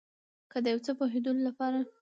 [0.51, 1.77] که د یو څه پوهیدلو لپاره